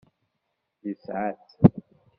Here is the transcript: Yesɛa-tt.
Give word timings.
Yesɛa-tt. 0.87 1.49